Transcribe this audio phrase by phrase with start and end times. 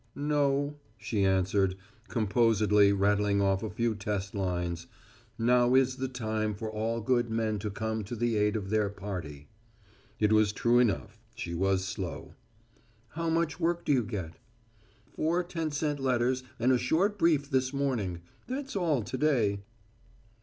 [0.15, 1.75] "No," she answered,
[2.07, 4.87] composedly rattling off a few test lines
[5.37, 8.89] "Now is the time for all good men to come to the aid of their
[8.89, 9.47] party."
[10.19, 11.21] It was true enough.
[11.35, 12.33] She was slow.
[13.09, 14.39] "How much work do you get?"
[15.15, 18.21] "Four ten cent letters and a short brief this morning.
[18.47, 19.59] That's all to day."